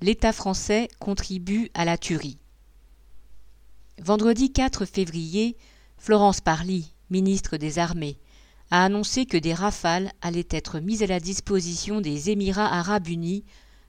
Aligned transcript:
L'État 0.00 0.32
français 0.32 0.88
contribue 0.98 1.70
à 1.74 1.84
la 1.84 1.96
tuerie. 1.96 2.38
Vendredi 4.02 4.50
4 4.50 4.84
février, 4.84 5.56
Florence 5.96 6.40
Parly, 6.40 6.92
ministre 7.08 7.56
des 7.56 7.78
Armées, 7.78 8.18
a 8.72 8.84
annoncé 8.84 9.26
que 9.26 9.36
des 9.36 9.54
rafales 9.54 10.10
allaient 10.22 10.48
être 10.50 10.80
mises 10.80 11.04
à 11.04 11.06
la 11.06 11.20
disposition 11.20 12.00
des 12.00 12.30
Émirats 12.30 12.72
arabes 12.72 13.06
unis 13.06 13.44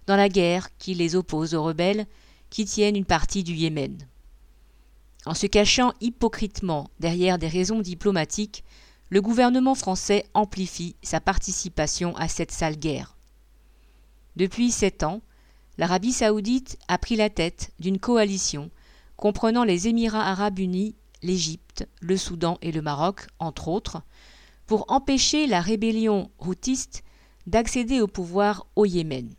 dans 0.05 0.15
la 0.15 0.29
guerre 0.29 0.69
qui 0.77 0.93
les 0.93 1.15
oppose 1.15 1.55
aux 1.55 1.63
rebelles 1.63 2.05
qui 2.51 2.65
tiennent 2.65 2.95
une 2.95 3.05
partie 3.05 3.43
du 3.43 3.53
Yémen. 3.53 3.97
En 5.25 5.33
se 5.33 5.47
cachant 5.47 5.93
hypocritement 5.99 6.91
derrière 6.99 7.39
des 7.39 7.47
raisons 7.47 7.79
diplomatiques, 7.79 8.63
le 9.09 9.21
gouvernement 9.21 9.75
français 9.75 10.25
amplifie 10.35 10.95
sa 11.01 11.19
participation 11.19 12.15
à 12.17 12.27
cette 12.27 12.51
sale 12.51 12.77
guerre. 12.77 13.15
Depuis 14.35 14.71
sept 14.71 15.03
ans, 15.03 15.21
l'Arabie 15.77 16.13
saoudite 16.13 16.77
a 16.87 16.97
pris 16.97 17.15
la 17.15 17.29
tête 17.29 17.71
d'une 17.79 17.99
coalition 17.99 18.69
comprenant 19.17 19.63
les 19.63 19.87
Émirats 19.87 20.27
arabes 20.27 20.59
unis, 20.59 20.95
l'Égypte, 21.21 21.87
le 21.99 22.17
Soudan 22.17 22.57
et 22.61 22.71
le 22.71 22.81
Maroc, 22.81 23.27
entre 23.39 23.67
autres, 23.67 24.01
pour 24.65 24.91
empêcher 24.91 25.45
la 25.47 25.61
rébellion 25.61 26.31
houtiste 26.39 27.03
d'accéder 27.45 28.01
au 28.01 28.07
pouvoir 28.07 28.65
au 28.75 28.85
Yémen. 28.85 29.29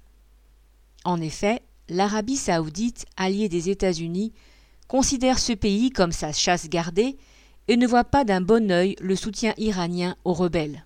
En 1.05 1.21
effet, 1.21 1.63
l'Arabie 1.89 2.37
saoudite, 2.37 3.07
alliée 3.17 3.49
des 3.49 3.71
États-Unis, 3.71 4.33
considère 4.87 5.39
ce 5.39 5.53
pays 5.53 5.91
comme 5.91 6.13
sa 6.13 6.33
chasse 6.33 6.69
gardée 6.69 7.17
et 7.67 7.77
ne 7.77 7.87
voit 7.87 8.05
pas 8.05 8.25
d'un 8.25 8.41
bon 8.41 8.71
œil 8.71 8.95
le 9.01 9.17
soutien 9.17 9.55
iranien 9.57 10.17
aux 10.25 10.35
rebelles. 10.35 10.85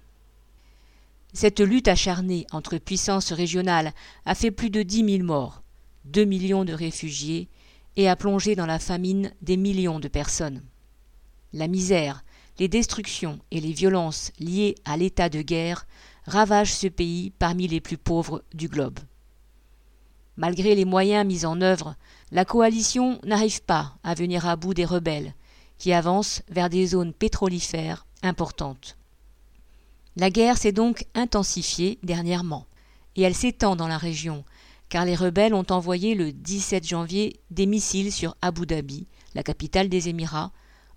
Cette 1.39 1.61
lutte 1.61 1.87
acharnée 1.87 2.47
entre 2.51 2.79
puissances 2.79 3.31
régionales 3.31 3.93
a 4.25 4.35
fait 4.35 4.51
plus 4.51 4.71
de 4.71 4.83
dix 4.83 5.03
mille 5.03 5.23
morts, 5.23 5.63
deux 6.07 6.25
millions 6.25 6.65
de 6.65 6.73
réfugiés 6.73 7.51
et 7.97 8.09
a 8.09 8.17
plongé 8.17 8.57
dans 8.57 8.65
la 8.65 8.79
famine 8.79 9.31
des 9.43 9.59
millions 9.59 10.01
de 10.01 10.09
personnes. 10.09 10.63
La 11.53 11.69
misère, 11.69 12.25
les 12.59 12.69
destructions 12.69 13.39
et 13.51 13.61
les 13.61 13.75
violences 13.75 14.33
liées 14.39 14.77
à 14.87 14.97
l'état 14.97 15.29
de 15.29 15.43
guerre 15.43 15.87
ravagent 16.25 16.73
ce 16.73 16.87
pays 16.87 17.35
parmi 17.39 17.69
les 17.69 17.83
plus 17.83 17.99
pauvres 17.99 18.43
du 18.55 18.69
globe. 18.69 18.99
Malgré 20.39 20.75
les 20.75 20.87
moyens 20.87 21.27
mis 21.27 21.45
en 21.45 21.61
œuvre, 21.61 21.97
la 22.31 22.47
coalition 22.47 23.21
n'arrive 23.25 23.63
pas 23.63 23.99
à 24.03 24.15
venir 24.15 24.49
à 24.49 24.57
bout 24.57 24.73
des 24.73 24.87
rebelles, 24.87 25.35
qui 25.77 25.93
avancent 25.93 26.41
vers 26.49 26.71
des 26.71 26.87
zones 26.87 27.13
pétrolifères 27.13 28.07
importantes. 28.23 28.97
La 30.19 30.31
guerre 30.31 30.57
s'est 30.57 30.73
donc 30.73 31.05
intensifiée 31.15 31.99
dernièrement, 32.03 32.67
et 33.17 33.23
elle 33.23 33.35
s'étend 33.35 33.77
dans 33.77 33.87
la 33.87 33.99
région, 33.99 34.45
car 34.89 35.05
les 35.05 35.15
rebelles 35.15 35.53
ont 35.53 35.67
envoyé 35.69 36.15
le 36.15 36.33
17 36.33 36.89
janvier 36.89 37.39
des 37.51 37.67
missiles 37.67 38.11
sur 38.11 38.35
Abu 38.41 38.65
Dhabi, 38.65 39.07
la 39.35 39.43
capitale 39.43 39.91
des 39.91 40.09
Émirats, 40.09 40.53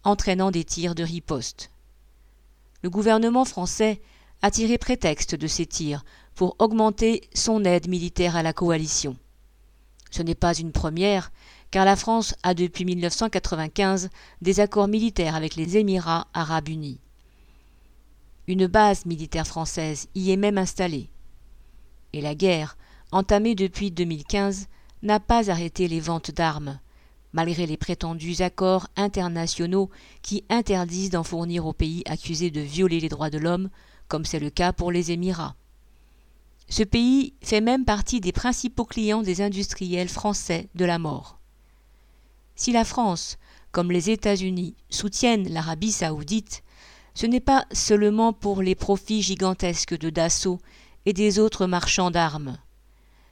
entraînant 0.06 0.52
des 0.52 0.64
tirs 0.64 0.96
de 0.96 1.04
riposte. 1.04 1.70
Le 2.82 2.90
gouvernement 2.90 3.44
français 3.44 4.02
a 4.42 4.52
tiré 4.52 4.78
prétexte 4.78 5.36
de 5.36 5.48
ces 5.48 5.66
tirs 5.66 6.06
pour 6.34 6.56
augmenter 6.60 7.28
son 7.34 7.66
aide 7.66 7.90
militaire 7.90 8.38
à 8.38 8.44
la 8.44 8.54
coalition. 8.54 9.18
Ce 10.12 10.22
n'est 10.22 10.34
pas 10.34 10.54
une 10.54 10.72
première, 10.72 11.34
car 11.72 11.84
la 11.84 11.98
France 11.98 12.36
a 12.42 12.54
depuis 12.54 12.86
1995 12.86 14.10
des 14.42 14.62
accords 14.62 14.88
militaires 14.88 15.36
avec 15.36 15.58
les 15.58 15.76
Émirats 15.76 16.28
arabes 16.34 16.70
unis. 16.70 17.02
Une 18.50 18.66
base 18.66 19.06
militaire 19.06 19.46
française 19.46 20.08
y 20.16 20.32
est 20.32 20.36
même 20.36 20.58
installée. 20.58 21.12
Et 22.14 22.20
la 22.20 22.34
guerre, 22.34 22.78
entamée 23.12 23.54
depuis 23.54 23.92
2015, 23.92 24.66
n'a 25.04 25.20
pas 25.20 25.52
arrêté 25.52 25.88
les 25.88 26.00
ventes 26.00 26.32
d'armes, 26.32 26.80
malgré 27.32 27.68
les 27.68 27.78
prétendus 27.78 28.42
accords 28.42 28.88
internationaux 28.96 29.92
qui 30.24 30.46
interdisent 30.50 31.12
d'en 31.12 31.22
fournir 31.22 31.68
aux 31.68 31.74
pays 31.74 32.02
accusés 32.08 32.50
de 32.50 32.60
violer 32.60 33.00
les 33.00 33.08
droits 33.08 33.30
de 33.30 33.38
l'homme, 33.38 33.70
comme 34.08 34.26
c'est 34.26 34.40
le 34.40 34.50
cas 34.50 34.74
pour 34.74 34.92
les 34.92 35.12
Émirats. 35.12 35.56
Ce 36.70 36.82
pays 36.82 37.36
fait 37.44 37.62
même 37.62 37.86
partie 37.86 38.20
des 38.20 38.32
principaux 38.32 38.86
clients 38.86 39.22
des 39.22 39.44
industriels 39.44 40.10
français 40.10 40.70
de 40.74 40.86
la 40.86 40.98
mort. 40.98 41.38
Si 42.56 42.72
la 42.72 42.84
France, 42.84 43.38
comme 43.72 43.92
les 43.92 44.10
États-Unis, 44.10 44.74
soutiennent 44.90 45.48
l'Arabie 45.54 45.92
saoudite, 45.92 46.64
ce 47.20 47.26
n'est 47.26 47.42
pas 47.42 47.66
seulement 47.74 48.32
pour 48.32 48.62
les 48.62 48.76
profits 48.76 49.22
gigantesques 49.22 49.98
de 49.98 50.10
Dassault 50.10 50.62
et 51.06 51.12
des 51.12 51.38
autres 51.38 51.68
marchands 51.68 52.12
d'armes. 52.12 52.58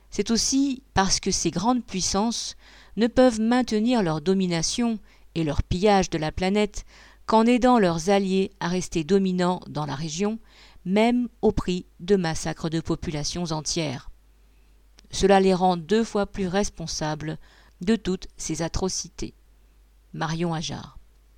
C'est 0.09 0.29
aussi 0.29 0.83
parce 0.93 1.21
que 1.21 1.31
ces 1.31 1.51
grandes 1.51 1.85
puissances 1.85 2.57
ne 2.97 3.07
peuvent 3.07 3.39
maintenir 3.39 4.03
leur 4.03 4.19
domination 4.19 4.99
et 5.35 5.45
leur 5.45 5.63
pillage 5.63 6.09
de 6.09 6.17
la 6.17 6.33
planète 6.33 6.83
qu'en 7.27 7.45
aidant 7.45 7.79
leurs 7.79 8.09
alliés 8.09 8.51
à 8.59 8.67
rester 8.67 9.05
dominants 9.05 9.61
dans 9.69 9.85
la 9.85 9.95
région 9.95 10.37
même 10.83 11.29
au 11.41 11.53
prix 11.53 11.85
de 12.01 12.17
massacres 12.17 12.69
de 12.69 12.81
populations 12.81 13.53
entières. 13.53 14.11
Cela 15.11 15.39
les 15.39 15.53
rend 15.53 15.77
deux 15.77 16.03
fois 16.03 16.25
plus 16.25 16.47
responsables 16.47 17.37
de 17.79 17.95
toutes 17.95 18.27
ces 18.35 18.61
atrocités. 18.63 19.33
Marion 20.13 20.53
Ajar 20.53 20.96